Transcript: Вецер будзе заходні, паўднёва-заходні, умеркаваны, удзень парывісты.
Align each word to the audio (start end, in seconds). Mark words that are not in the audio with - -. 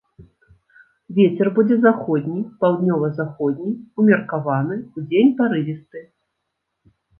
Вецер 1.17 1.47
будзе 1.59 1.77
заходні, 1.85 2.41
паўднёва-заходні, 2.65 3.71
умеркаваны, 4.01 4.81
удзень 4.97 5.31
парывісты. 5.45 6.05